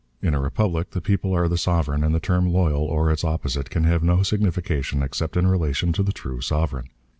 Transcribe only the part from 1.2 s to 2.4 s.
are the sovereign, and the